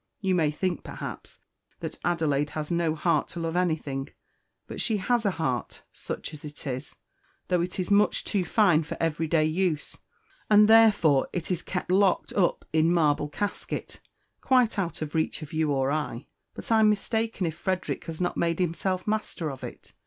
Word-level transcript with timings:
You 0.19 0.33
may 0.33 0.49
think, 0.49 0.83
perhaps, 0.83 1.37
that 1.79 1.99
Adelaide 2.03 2.49
has 2.57 2.71
no 2.71 2.95
heart 2.95 3.27
to 3.29 3.39
love 3.39 3.55
anything; 3.55 4.09
but 4.65 4.81
she 4.81 4.97
has 4.97 5.27
a 5.27 5.37
heart, 5.37 5.83
such 5.93 6.33
as 6.33 6.43
it 6.43 6.65
is, 6.65 6.95
though 7.49 7.61
it 7.61 7.79
is 7.79 7.91
much 7.91 8.23
too 8.25 8.43
fine 8.43 8.81
for 8.81 8.97
every 8.99 9.27
day 9.27 9.45
use, 9.45 9.99
and 10.49 10.67
therefore 10.67 11.27
it 11.31 11.51
is 11.51 11.61
kept 11.61 11.91
locked 11.91 12.33
up 12.33 12.65
in 12.73 12.91
marble 12.91 13.29
casket, 13.29 13.99
quite 14.41 14.79
out 14.79 15.03
of 15.03 15.13
reach 15.13 15.43
of 15.43 15.53
you 15.53 15.69
or 15.71 15.91
I. 15.91 16.25
But 16.55 16.71
I'm 16.71 16.89
mistaken 16.89 17.45
if 17.45 17.55
Frederick 17.55 18.05
has 18.05 18.19
not 18.19 18.35
made 18.35 18.57
himself 18.57 19.05
master 19.05 19.51
of 19.51 19.63
it! 19.63 19.93